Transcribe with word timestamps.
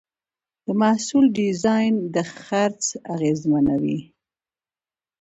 د 0.65 0.67
محصول 0.81 1.25
ډیزاین 1.37 1.93
د 2.13 2.15
خرڅ 2.39 2.83
اغېزمنوي. 3.13 3.99